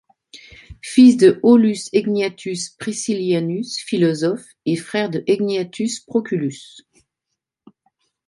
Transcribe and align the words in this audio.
Fils 0.81 1.15
de 1.17 1.39
Aulus 1.43 1.87
Egnatius 1.93 2.71
Priscillianus, 2.71 3.77
philosophe, 3.85 4.47
et 4.65 4.75
frère 4.75 5.11
de 5.11 5.23
Egnatius 5.27 5.99
Proculus. 5.99 6.81